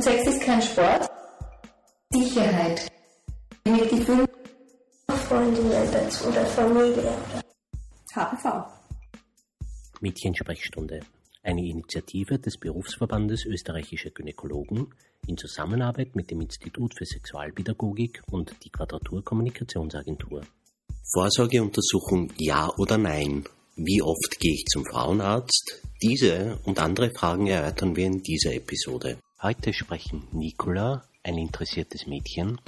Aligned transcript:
Und 0.00 0.04
Sex 0.04 0.26
ist 0.28 0.40
kein 0.40 0.62
Sport. 0.62 1.10
Sicherheit. 2.10 2.90
Mit 3.66 3.90
Gefühl. 3.90 4.26
Freundinnen 5.28 5.92
dazu 5.92 6.28
oder 6.28 6.46
Familie. 6.46 7.12
HPV. 8.14 8.64
Mädchensprechstunde. 10.00 11.00
Eine 11.42 11.66
Initiative 11.66 12.38
des 12.38 12.56
Berufsverbandes 12.56 13.44
österreichischer 13.44 14.08
Gynäkologen 14.08 14.86
in 15.26 15.36
Zusammenarbeit 15.36 16.16
mit 16.16 16.30
dem 16.30 16.40
Institut 16.40 16.94
für 16.96 17.04
Sexualpädagogik 17.04 18.22
und 18.30 18.56
die 18.64 18.70
Quadratur 18.70 19.22
Kommunikationsagentur. 19.22 20.46
Vorsorgeuntersuchung 21.12 22.32
ja 22.38 22.70
oder 22.78 22.96
nein? 22.96 23.44
Wie 23.76 24.00
oft 24.00 24.40
gehe 24.40 24.54
ich 24.54 24.64
zum 24.64 24.86
Frauenarzt? 24.86 25.82
Diese 26.00 26.58
und 26.64 26.78
andere 26.78 27.10
Fragen 27.10 27.48
erörtern 27.48 27.96
wir 27.96 28.06
in 28.06 28.22
dieser 28.22 28.54
Episode. 28.54 29.18
Heute 29.42 29.72
sprechen 29.72 30.28
Nicola, 30.32 31.02
ein 31.22 31.38
interessiertes 31.38 32.06
Mädchen, 32.06 32.60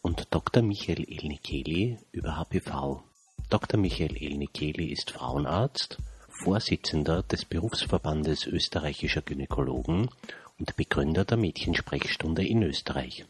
und 0.00 0.32
Dr. 0.32 0.62
Michael 0.62 1.02
Elnikeli 1.08 1.98
über 2.12 2.36
HPV. 2.36 3.02
Dr. 3.50 3.80
Michael 3.80 4.16
Elnikeli 4.16 4.92
ist 4.92 5.10
Frauenarzt, 5.10 5.98
Vorsitzender 6.28 7.24
des 7.24 7.44
Berufsverbandes 7.44 8.46
österreichischer 8.46 9.22
Gynäkologen 9.22 10.08
und 10.60 10.76
Begründer 10.76 11.24
der 11.24 11.36
Mädchensprechstunde 11.36 12.46
in 12.46 12.62
Österreich. 12.62 13.26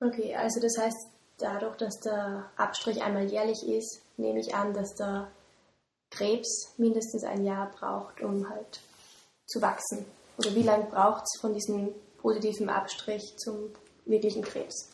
Okay, 0.00 0.36
also 0.36 0.60
das 0.60 0.78
heißt, 0.78 1.08
dadurch, 1.38 1.76
dass 1.78 1.98
der 1.98 2.52
Abstrich 2.56 3.02
einmal 3.02 3.28
jährlich 3.28 3.66
ist, 3.66 4.00
nehme 4.16 4.38
ich 4.38 4.54
an, 4.54 4.72
dass 4.74 4.94
der 4.94 5.26
Krebs 6.10 6.72
mindestens 6.76 7.24
ein 7.24 7.44
Jahr 7.44 7.68
braucht, 7.72 8.20
um 8.20 8.48
halt 8.48 8.78
zu 9.46 9.60
wachsen. 9.60 10.06
Oder 10.36 10.54
wie 10.54 10.62
lange 10.62 10.84
braucht 10.84 11.24
es 11.24 11.40
von 11.40 11.52
diesem 11.52 11.92
positiven 12.18 12.68
Abstrich 12.68 13.34
zum 13.36 13.70
wirklichen 14.04 14.42
Krebs? 14.42 14.90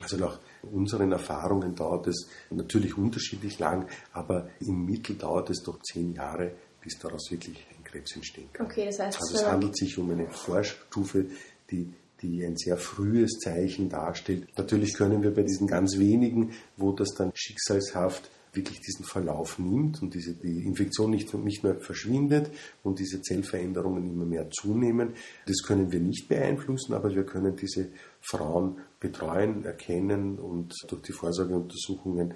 Also 0.00 0.16
nach 0.16 0.38
unseren 0.62 1.12
Erfahrungen 1.12 1.74
dauert 1.74 2.06
es 2.06 2.28
natürlich 2.50 2.96
unterschiedlich 2.96 3.58
lang, 3.58 3.88
aber 4.12 4.48
im 4.60 4.84
Mittel 4.84 5.16
dauert 5.16 5.50
es 5.50 5.62
doch 5.62 5.82
zehn 5.82 6.14
Jahre, 6.14 6.52
bis 6.80 6.98
daraus 6.98 7.30
wirklich 7.30 7.66
ein 7.76 7.82
Krebs 7.82 8.14
entstehen 8.14 8.48
kann. 8.52 8.66
Okay, 8.66 8.86
das 8.86 9.00
heißt, 9.00 9.20
also 9.20 9.34
es 9.34 9.44
handelt 9.44 9.76
sich 9.76 9.98
um 9.98 10.10
eine 10.10 10.30
Vorstufe, 10.30 11.26
die 11.70 11.92
die 12.22 12.44
ein 12.44 12.56
sehr 12.56 12.76
frühes 12.76 13.38
Zeichen 13.38 13.88
darstellt. 13.88 14.48
Natürlich 14.56 14.94
können 14.94 15.22
wir 15.22 15.32
bei 15.32 15.42
diesen 15.42 15.66
ganz 15.66 15.98
wenigen, 15.98 16.52
wo 16.76 16.92
das 16.92 17.14
dann 17.14 17.30
schicksalshaft 17.34 18.28
wirklich 18.52 18.80
diesen 18.80 19.04
Verlauf 19.04 19.58
nimmt 19.58 20.02
und 20.02 20.14
diese, 20.14 20.34
die 20.34 20.64
Infektion 20.64 21.10
nicht, 21.10 21.32
nicht 21.34 21.62
mehr 21.62 21.76
verschwindet 21.80 22.50
und 22.82 22.98
diese 22.98 23.20
Zellveränderungen 23.22 24.06
immer 24.08 24.24
mehr 24.24 24.50
zunehmen. 24.50 25.14
Das 25.46 25.62
können 25.62 25.92
wir 25.92 26.00
nicht 26.00 26.28
beeinflussen, 26.28 26.94
aber 26.94 27.14
wir 27.14 27.24
können 27.24 27.56
diese 27.56 27.88
Frauen 28.20 28.78
betreuen, 29.00 29.64
erkennen 29.64 30.38
und 30.38 30.74
durch 30.88 31.02
die 31.02 31.12
Vorsorgeuntersuchungen 31.12 32.34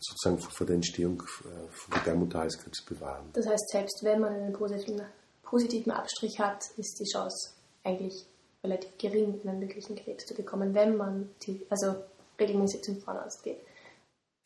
sozusagen 0.00 0.38
vor 0.38 0.66
der 0.66 0.76
Entstehung 0.76 1.22
äh, 1.22 1.68
von 1.70 2.04
Dermotalskrebs 2.04 2.84
bewahren. 2.84 3.26
Das 3.34 3.46
heißt, 3.46 3.68
selbst 3.70 4.02
wenn 4.02 4.20
man 4.20 4.32
einen 4.32 4.52
positiven, 4.52 5.02
positiven 5.42 5.92
Abstrich 5.92 6.40
hat, 6.40 6.70
ist 6.78 6.98
die 7.00 7.10
Chance 7.10 7.50
eigentlich 7.82 8.26
relativ 8.62 8.96
gering, 8.96 9.40
einen 9.44 9.60
möglichen 9.60 9.94
Krebs 9.94 10.24
zu 10.24 10.34
bekommen, 10.34 10.74
wenn 10.74 10.96
man 10.96 11.28
die, 11.42 11.60
also 11.68 11.96
regelmäßig 12.40 12.82
zum 12.82 12.98
Frauenarzt 12.98 13.42
geht 13.42 13.58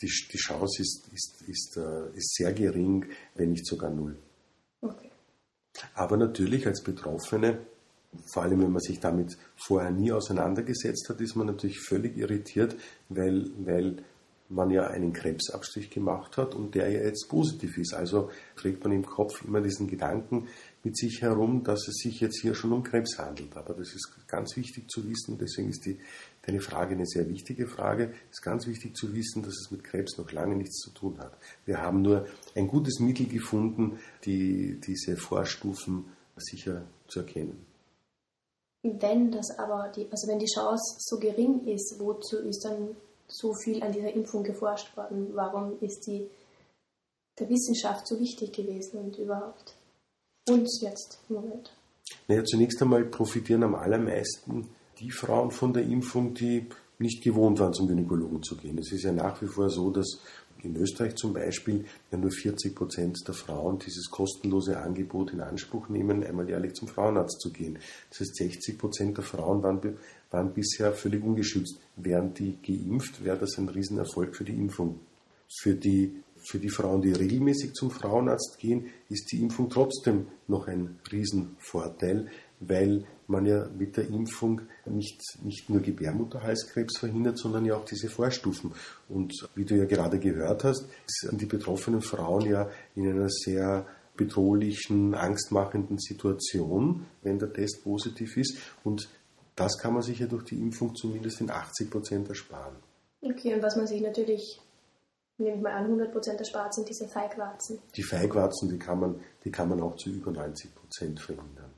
die, 0.01 0.07
die 0.07 0.39
Chance 0.39 0.83
ist, 0.83 1.09
ist, 1.13 1.43
ist, 1.49 1.77
äh, 1.77 2.17
ist 2.17 2.35
sehr 2.35 2.53
gering, 2.53 3.07
wenn 3.35 3.51
nicht 3.51 3.67
sogar 3.67 3.91
null. 3.91 4.17
Okay. 4.81 5.11
Aber 5.95 6.17
natürlich 6.17 6.67
als 6.67 6.83
Betroffene, 6.83 7.59
vor 8.33 8.43
allem 8.43 8.63
wenn 8.63 8.73
man 8.73 8.81
sich 8.81 9.01
damit 9.01 9.37
vorher 9.57 9.91
nie 9.91 10.13
auseinandergesetzt 10.13 11.09
hat, 11.09 11.21
ist 11.21 11.37
man 11.37 11.47
natürlich 11.47 11.81
völlig 11.81 12.17
irritiert, 12.17 12.77
weil, 13.09 13.51
weil 13.59 14.03
man 14.49 14.71
ja 14.71 14.87
einen 14.87 15.13
Krebsabstrich 15.13 15.91
gemacht 15.91 16.37
hat 16.39 16.55
und 16.55 16.75
der 16.75 16.91
ja 16.91 17.03
jetzt 17.03 17.29
positiv 17.29 17.77
ist. 17.77 17.93
Also 17.93 18.31
trägt 18.57 18.83
man 18.83 18.93
im 18.93 19.05
Kopf 19.05 19.45
immer 19.45 19.61
diesen 19.61 19.89
Gedanken 19.89 20.49
mit 20.83 20.97
sich 20.97 21.21
herum, 21.21 21.65
dass 21.65 21.87
es 21.87 21.97
sich 21.97 22.21
jetzt 22.21 22.41
hier 22.41 22.55
schon 22.55 22.73
um 22.73 22.83
Krebs 22.83 23.19
handelt. 23.19 23.57
Aber 23.57 23.75
das 23.75 23.95
ist 23.95 24.09
ganz 24.27 24.57
wichtig 24.57 24.91
zu 24.91 25.07
wissen, 25.09 25.37
deswegen 25.39 25.69
ist 25.69 25.85
die, 25.85 25.99
deine 26.43 26.61
Frage 26.61 26.95
eine 26.95 27.07
sehr 27.07 27.29
wichtige 27.29 27.67
Frage. 27.67 28.15
Es 28.31 28.39
ist 28.39 28.43
ganz 28.43 28.67
wichtig 28.67 28.97
zu 28.97 29.15
wissen, 29.15 29.43
dass 29.43 29.55
es 29.55 29.71
mit 29.71 29.85
Krebs 29.85 30.17
noch 30.17 30.33
lange 30.33 30.57
nichts 30.57 30.79
zu 30.79 30.91
tun 30.91 31.19
hat. 31.19 31.37
Wir 31.67 31.83
haben 31.83 32.01
nur 32.01 32.27
ein 32.55 32.69
gutes 32.69 33.01
Mittel 33.01 33.27
gefunden, 33.27 33.99
die, 34.25 34.81
diese 34.81 35.17
Vorstufen 35.17 36.07
sicher 36.37 36.87
zu 37.07 37.21
erkennen. 37.21 37.67
Wenn 38.83 39.31
das 39.31 39.59
aber 39.59 39.91
die, 39.95 40.07
also 40.11 40.29
wenn 40.29 40.39
die 40.39 40.47
Chance 40.47 40.97
so 41.01 41.19
gering 41.19 41.67
ist, 41.67 41.97
wozu 41.99 42.39
ist 42.39 42.65
dann 42.65 42.97
so 43.29 43.55
viel 43.55 43.83
an 43.83 43.93
dieser 43.93 44.13
Impfung 44.13 44.43
geforscht 44.43 44.97
worden? 44.97 45.31
Warum 45.35 45.79
ist 45.81 46.07
die 46.07 46.29
der 47.39 47.49
Wissenschaft 47.49 48.07
so 48.07 48.19
wichtig 48.19 48.53
gewesen 48.53 48.99
und 48.99 49.19
überhaupt 49.19 49.75
uns 50.49 50.81
jetzt 50.83 51.19
im 51.29 51.37
Moment? 51.37 51.73
Naja, 52.27 52.43
zunächst 52.45 52.81
einmal 52.83 53.05
profitieren 53.05 53.63
am 53.63 53.75
allermeisten 53.75 54.69
die 54.99 55.11
Frauen 55.11 55.51
von 55.51 55.73
der 55.73 55.85
Impfung, 55.85 56.35
die 56.35 56.67
nicht 56.99 57.23
gewohnt 57.23 57.61
waren, 57.61 57.73
zum 57.73 57.87
Gynäkologen 57.87 58.43
zu 58.43 58.57
gehen. 58.57 58.79
Es 58.79 58.91
ist 58.91 59.05
ja 59.05 59.13
nach 59.13 59.41
wie 59.41 59.47
vor 59.47 59.71
so, 59.71 59.91
dass 59.91 60.21
in 60.65 60.75
Österreich 60.77 61.15
zum 61.15 61.33
Beispiel 61.33 61.85
ja 62.11 62.19
nur 62.19 62.33
40 62.33 62.75
Prozent 62.75 63.19
der 63.27 63.35
Frauen 63.35 63.79
dieses 63.79 64.11
kostenlose 64.11 64.77
Angebot 64.79 65.33
in 65.33 65.41
Anspruch 65.41 65.89
nehmen, 65.89 66.25
einmal 66.25 66.49
jährlich 66.49 66.75
zum 66.75 66.89
Frauenarzt 66.89 67.41
zu 67.41 67.53
gehen. 67.53 67.79
Das 68.11 68.21
heißt, 68.21 68.37
60 68.37 68.79
Prozent 68.79 69.17
der 69.17 69.25
Frauen 69.25 69.63
waren, 69.63 69.81
waren 70.31 70.53
bisher 70.53 70.93
völlig 70.93 71.23
ungeschützt. 71.23 71.81
Wären 71.97 72.35
die 72.35 72.59
geimpft, 72.63 73.25
wäre 73.25 73.39
das 73.39 73.59
ein 73.59 73.69
Riesenerfolg 73.69 74.37
für 74.37 74.45
die 74.45 74.55
Impfung. 74.55 75.01
Für 75.61 75.75
die, 75.75 76.23
für 76.37 76.59
die 76.59 76.69
Frauen, 76.69 77.01
die 77.01 77.13
regelmäßig 77.13 77.73
zum 77.73 77.91
Frauenarzt 77.91 78.59
gehen, 78.59 78.87
ist 79.09 79.33
die 79.33 79.41
Impfung 79.41 79.71
trotzdem 79.71 80.27
noch 80.47 80.69
ein 80.69 80.99
Riesenvorteil, 81.11 82.29
weil 82.61 83.05
man 83.29 83.47
ja 83.47 83.69
mit 83.69 83.97
der 83.97 84.09
Impfung 84.09 84.63
nicht, 84.87 85.21
nicht 85.43 85.71
nur 85.71 85.81
Gebärmutterhalskrebs 85.81 86.99
verhindert, 86.99 87.39
sondern 87.39 87.65
ja 87.65 87.77
auch 87.77 87.85
diese 87.85 88.09
Vorstufen. 88.09 88.73
Und 89.09 89.49
wie 89.55 89.65
du 89.65 89.77
ja 89.77 89.85
gerade 89.85 90.19
gehört 90.19 90.65
hast, 90.65 90.87
sind 91.07 91.41
die 91.41 91.47
betroffenen 91.47 92.01
Frauen 92.01 92.47
ja 92.47 92.71
in 92.95 93.09
einer 93.09 93.29
sehr 93.29 93.87
bedrohlichen, 94.17 95.15
angstmachenden 95.15 95.99
Situation, 95.99 97.07
wenn 97.23 97.39
der 97.39 97.53
Test 97.53 97.85
positiv 97.85 98.37
ist. 98.37 98.59
Und 98.83 99.09
das 99.59 99.79
kann 99.79 99.95
man 99.95 100.03
sich 100.03 100.19
ja 100.19 100.27
durch 100.27 100.45
die 100.45 100.61
Impfung 100.61 100.95
zumindest 100.95 101.41
in 101.41 101.51
80 101.51 101.91
Prozent 101.91 102.29
ersparen. 102.29 102.77
Okay, 103.21 103.55
und 103.55 103.63
was 103.63 103.77
man 103.77 103.87
sich 103.87 104.01
natürlich, 104.01 104.61
nehme 105.39 105.57
ich 105.57 105.63
mal 105.63 105.73
an, 105.73 105.85
100 105.85 106.13
Prozent 106.13 106.39
erspart, 106.39 106.75
sind 106.75 106.89
diese 106.89 107.09
Feigwarzen. 107.09 107.81
Die 107.97 108.03
Feigwarzen, 108.03 108.69
die 108.69 108.79
kann 108.79 109.01
man, 109.01 109.21
die 109.45 109.51
kann 109.51 109.69
man 109.69 109.81
auch 109.81 109.97
zu 109.97 110.11
über 110.11 110.31
90 110.31 110.75
Prozent 110.75 111.21
verhindern. 111.21 111.73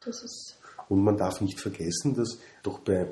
Das 0.00 0.22
ist 0.22 0.60
und 0.90 1.04
man 1.04 1.16
darf 1.16 1.40
nicht 1.40 1.60
vergessen, 1.60 2.14
dass 2.14 2.38
doch 2.64 2.80
bei, 2.80 3.06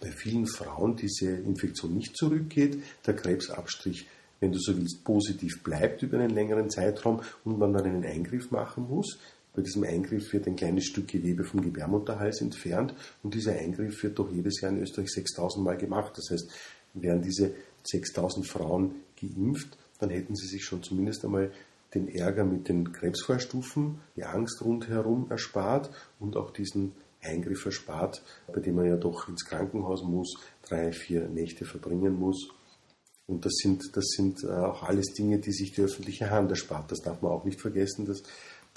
bei 0.00 0.10
vielen 0.10 0.46
Frauen 0.46 0.96
diese 0.96 1.30
Infektion 1.30 1.94
nicht 1.94 2.16
zurückgeht, 2.16 2.82
der 3.06 3.14
Krebsabstrich, 3.14 4.08
wenn 4.40 4.50
du 4.50 4.58
so 4.58 4.76
willst, 4.76 5.04
positiv 5.04 5.62
bleibt 5.62 6.02
über 6.02 6.18
einen 6.18 6.34
längeren 6.34 6.68
Zeitraum 6.68 7.22
und 7.44 7.58
man 7.58 7.72
dann 7.72 7.84
einen 7.84 8.04
Eingriff 8.04 8.50
machen 8.50 8.88
muss. 8.88 9.18
Bei 9.56 9.62
diesem 9.62 9.84
Eingriff 9.84 10.34
wird 10.34 10.46
ein 10.46 10.54
kleines 10.54 10.84
Stück 10.84 11.08
Gewebe 11.08 11.42
vom 11.42 11.62
Gebärmutterhals 11.62 12.42
entfernt 12.42 12.94
und 13.22 13.32
dieser 13.32 13.52
Eingriff 13.52 14.02
wird 14.02 14.18
doch 14.18 14.30
jedes 14.30 14.60
Jahr 14.60 14.70
in 14.70 14.82
Österreich 14.82 15.08
6000 15.08 15.64
Mal 15.64 15.78
gemacht. 15.78 16.12
Das 16.16 16.30
heißt, 16.30 16.50
wären 16.92 17.22
diese 17.22 17.54
6000 17.84 18.46
Frauen 18.46 18.96
geimpft, 19.18 19.78
dann 19.98 20.10
hätten 20.10 20.36
sie 20.36 20.46
sich 20.46 20.64
schon 20.64 20.82
zumindest 20.82 21.24
einmal 21.24 21.52
den 21.94 22.06
Ärger 22.08 22.44
mit 22.44 22.68
den 22.68 22.92
Krebsvorstufen, 22.92 23.98
die 24.14 24.24
Angst 24.24 24.62
rundherum 24.62 25.30
erspart 25.30 25.90
und 26.20 26.36
auch 26.36 26.50
diesen 26.52 26.92
Eingriff 27.22 27.64
erspart, 27.64 28.22
bei 28.52 28.60
dem 28.60 28.74
man 28.74 28.86
ja 28.86 28.96
doch 28.96 29.26
ins 29.26 29.46
Krankenhaus 29.46 30.04
muss, 30.04 30.36
drei, 30.68 30.92
vier 30.92 31.28
Nächte 31.28 31.64
verbringen 31.64 32.18
muss. 32.18 32.50
Und 33.26 33.44
das 33.44 33.54
sind, 33.56 33.82
das 33.94 34.04
sind 34.16 34.44
äh, 34.44 34.48
auch 34.48 34.84
alles 34.84 35.12
Dinge, 35.14 35.38
die 35.38 35.50
sich 35.50 35.72
die 35.72 35.80
öffentliche 35.80 36.30
Hand 36.30 36.50
erspart. 36.50 36.92
Das 36.92 37.00
darf 37.00 37.22
man 37.22 37.32
auch 37.32 37.44
nicht 37.44 37.60
vergessen, 37.60 38.06
dass, 38.06 38.22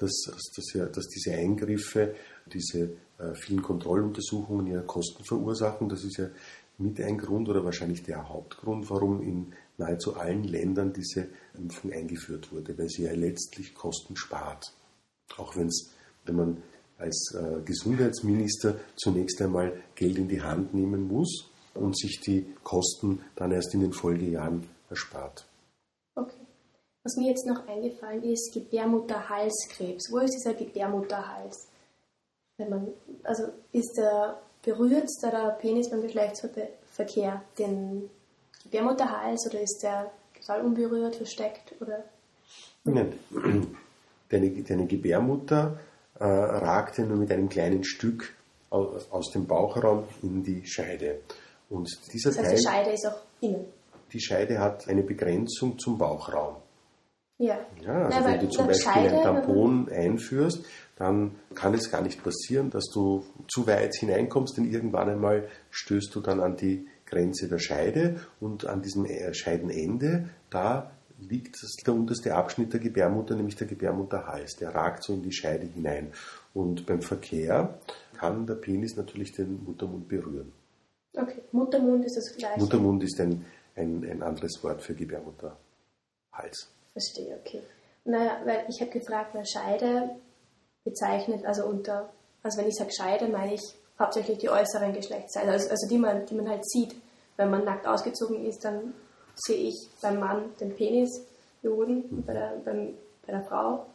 dass, 0.01 0.23
dass, 0.55 0.73
ja, 0.73 0.85
dass 0.85 1.07
diese 1.07 1.33
Eingriffe, 1.33 2.15
diese 2.51 2.91
äh, 3.17 3.33
vielen 3.35 3.61
Kontrolluntersuchungen 3.61 4.67
ja 4.67 4.81
Kosten 4.81 5.23
verursachen. 5.23 5.89
Das 5.89 6.03
ist 6.03 6.17
ja 6.17 6.29
mit 6.77 6.99
ein 7.01 7.17
Grund 7.17 7.49
oder 7.49 7.63
wahrscheinlich 7.63 8.03
der 8.03 8.29
Hauptgrund, 8.29 8.89
warum 8.89 9.21
in 9.21 9.53
nahezu 9.77 10.15
allen 10.15 10.43
Ländern 10.43 10.93
diese 10.93 11.27
Impfung 11.57 11.91
eingeführt 11.91 12.51
wurde, 12.51 12.77
weil 12.77 12.89
sie 12.89 13.03
ja 13.03 13.13
letztlich 13.13 13.73
Kosten 13.73 14.15
spart. 14.15 14.73
Auch 15.37 15.55
wenn 15.55 15.67
es, 15.67 15.91
wenn 16.25 16.35
man 16.35 16.63
als 16.97 17.33
äh, 17.35 17.61
Gesundheitsminister 17.63 18.79
zunächst 18.95 19.41
einmal 19.41 19.81
Geld 19.95 20.17
in 20.17 20.27
die 20.27 20.41
Hand 20.41 20.73
nehmen 20.73 21.07
muss 21.07 21.49
und 21.73 21.97
sich 21.97 22.19
die 22.19 22.45
Kosten 22.63 23.21
dann 23.35 23.51
erst 23.51 23.73
in 23.73 23.81
den 23.81 23.93
Folgejahren 23.93 24.67
erspart. 24.89 25.48
Was 27.03 27.15
mir 27.15 27.29
jetzt 27.29 27.45
noch 27.45 27.67
eingefallen 27.67 28.23
ist, 28.23 28.53
Gebärmutterhalskrebs. 28.53 30.11
Wo 30.11 30.17
ist 30.19 30.33
dieser 30.33 30.53
Gebärmutterhals? 30.53 31.67
Wenn 32.57 32.69
man, 32.69 32.87
also 33.23 33.43
ist 33.71 33.97
der 33.97 34.39
berührt 34.61 35.09
da 35.21 35.31
der 35.31 35.51
Penis 35.51 35.89
beim 35.89 36.01
Geschlechtsverkehr 36.01 37.41
den 37.57 38.09
Gebärmutterhals 38.63 39.47
oder 39.49 39.61
ist 39.61 39.79
der 39.81 40.11
total 40.35 40.65
unberührt, 40.65 41.15
versteckt? 41.15 41.73
Oder? 41.79 42.03
Nein. 42.83 43.13
Deine, 44.29 44.51
deine 44.63 44.85
Gebärmutter 44.85 45.79
äh, 46.19 46.23
ragt 46.23 46.97
ja 46.97 47.05
nur 47.05 47.17
mit 47.17 47.31
einem 47.31 47.49
kleinen 47.49 47.83
Stück 47.83 48.35
aus, 48.69 49.11
aus 49.11 49.31
dem 49.31 49.47
Bauchraum 49.47 50.03
in 50.21 50.43
die 50.43 50.65
Scheide. 50.67 51.21
Und 51.69 51.89
dieser 52.13 52.29
das 52.29 52.39
heißt, 52.39 52.47
Teil, 52.47 52.55
die 52.55 52.63
Scheide 52.63 52.91
ist 52.91 53.07
auch 53.07 53.21
innen. 53.41 53.65
die 54.11 54.19
Scheide 54.19 54.59
hat 54.59 54.87
eine 54.87 55.03
Begrenzung 55.03 55.79
zum 55.79 55.97
Bauchraum. 55.97 56.57
Ja. 57.39 57.57
Ja, 57.81 58.03
also 58.05 58.19
Na, 58.19 58.25
wenn 58.25 58.39
du 58.41 58.49
zum 58.49 58.67
Beispiel 58.67 58.91
ein 58.91 59.23
Tampon 59.23 59.89
einführst, 59.89 60.65
dann 60.97 61.35
kann 61.55 61.73
es 61.73 61.89
gar 61.89 62.01
nicht 62.01 62.21
passieren, 62.21 62.69
dass 62.69 62.89
du 62.93 63.23
zu 63.47 63.65
weit 63.65 63.95
hineinkommst, 63.95 64.57
denn 64.57 64.69
irgendwann 64.69 65.09
einmal 65.09 65.47
stößt 65.71 66.13
du 66.13 66.19
dann 66.19 66.41
an 66.41 66.57
die 66.57 66.85
Grenze 67.05 67.47
der 67.47 67.59
Scheide 67.59 68.19
und 68.41 68.65
an 68.65 68.81
diesem 68.81 69.05
äh, 69.05 69.33
Scheidenende, 69.33 70.29
da 70.49 70.91
liegt 71.17 71.57
der 71.87 71.93
unterste 71.93 72.35
Abschnitt 72.35 72.73
der 72.73 72.81
Gebärmutter, 72.81 73.35
nämlich 73.35 73.55
der 73.55 73.67
Gebärmutterhals. 73.67 74.57
Der 74.57 74.75
ragt 74.75 75.03
so 75.03 75.13
in 75.13 75.23
die 75.23 75.31
Scheide 75.31 75.65
hinein. 75.65 76.11
Und 76.53 76.85
beim 76.85 77.01
Verkehr 77.01 77.79
kann 78.17 78.45
der 78.45 78.55
Penis 78.55 78.97
natürlich 78.97 79.31
den 79.31 79.63
Muttermund 79.63 80.09
berühren. 80.09 80.51
Okay, 81.13 81.41
Muttermund 81.51 82.05
ist 82.05 82.17
das 82.17 82.35
gleiche. 82.37 82.59
Muttermund 82.59 83.03
ist 83.03 83.19
ein, 83.19 83.45
ein, 83.75 84.05
ein 84.09 84.23
anderes 84.23 84.61
Wort 84.61 84.81
für 84.81 84.93
Gebärmutterhals. 84.93 86.69
Verstehe, 86.93 87.37
okay. 87.39 87.61
Naja, 88.05 88.41
weil 88.45 88.65
ich 88.69 88.81
habe 88.81 88.91
gefragt, 88.91 89.35
weil 89.35 89.45
Scheide 89.45 90.15
bezeichnet, 90.83 91.45
also 91.45 91.65
unter, 91.65 92.09
also 92.43 92.59
wenn 92.59 92.67
ich 92.67 92.75
sage 92.75 92.91
Scheide, 92.91 93.27
meine 93.27 93.53
ich 93.53 93.61
hauptsächlich 93.99 94.37
die 94.37 94.49
äußeren 94.49 94.93
Geschlechtsteile, 94.93 95.51
also, 95.51 95.69
also 95.69 95.87
die, 95.87 95.97
man, 95.97 96.25
die 96.25 96.35
man 96.35 96.49
halt 96.49 96.67
sieht. 96.67 96.95
Wenn 97.37 97.49
man 97.49 97.63
nackt 97.63 97.85
ausgezogen 97.85 98.45
ist, 98.45 98.65
dann 98.65 98.93
sehe 99.35 99.69
ich 99.69 99.89
beim 100.01 100.19
Mann 100.19 100.49
den 100.59 100.75
Penis 100.75 101.25
oben 101.63 102.03
und 102.03 102.25
bei 102.25 102.33
der, 102.33 102.61
beim, 102.65 102.95
bei 103.25 103.31
der 103.31 103.43
Frau 103.43 103.85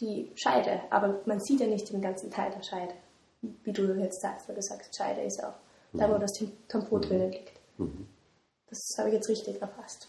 die 0.00 0.32
Scheide. 0.34 0.80
Aber 0.90 1.20
man 1.26 1.40
sieht 1.40 1.60
ja 1.60 1.66
nicht 1.66 1.92
den 1.92 2.00
ganzen 2.00 2.30
Teil 2.30 2.50
der 2.50 2.62
Scheide, 2.62 2.94
wie 3.42 3.72
du 3.72 3.92
jetzt 3.94 4.20
sagst, 4.20 4.48
weil 4.48 4.56
du 4.56 4.62
sagst, 4.62 4.96
Scheide 4.96 5.22
ist 5.22 5.42
auch 5.42 5.54
da, 5.92 6.12
wo 6.12 6.18
das 6.18 6.32
Tampon 6.68 7.00
drinnen 7.00 7.32
liegt. 7.32 7.58
Das 8.68 8.78
habe 8.98 9.08
ich 9.08 9.14
jetzt 9.14 9.28
richtig 9.28 9.60
erfasst. 9.60 10.08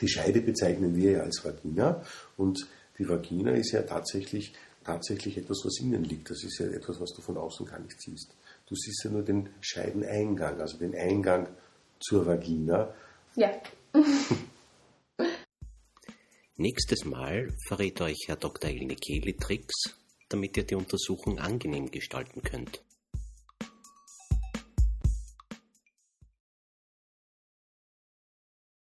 Die 0.00 0.08
Scheide 0.08 0.40
bezeichnen 0.40 0.96
wir 0.96 1.12
ja 1.12 1.20
als 1.20 1.44
Vagina 1.44 2.02
und 2.36 2.66
die 2.98 3.08
Vagina 3.08 3.52
ist 3.52 3.72
ja 3.72 3.82
tatsächlich, 3.82 4.54
tatsächlich 4.84 5.38
etwas, 5.38 5.62
was 5.64 5.80
innen 5.80 6.04
liegt. 6.04 6.30
Das 6.30 6.42
ist 6.42 6.58
ja 6.58 6.66
etwas, 6.66 7.00
was 7.00 7.12
du 7.14 7.22
von 7.22 7.36
außen 7.36 7.66
gar 7.66 7.78
nicht 7.78 8.00
siehst. 8.00 8.34
Du 8.66 8.74
siehst 8.74 9.04
ja 9.04 9.10
nur 9.10 9.22
den 9.22 9.48
Scheideneingang, 9.60 10.60
also 10.60 10.78
den 10.78 10.94
Eingang 10.94 11.48
zur 12.00 12.26
Vagina. 12.26 12.92
Ja, 13.36 13.50
Nächstes 16.60 17.04
Mal 17.04 17.54
verrät 17.68 18.00
euch 18.00 18.24
Herr 18.26 18.34
Dr. 18.34 18.68
Elne 18.68 18.96
Kehli 18.96 19.36
Tricks, 19.36 19.94
damit 20.28 20.56
ihr 20.56 20.64
die 20.64 20.74
Untersuchung 20.74 21.38
angenehm 21.38 21.88
gestalten 21.88 22.42
könnt. 22.42 22.82